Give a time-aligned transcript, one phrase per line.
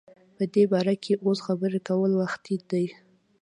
[0.35, 2.85] په دی باره کی اوس خبری کول وختی دی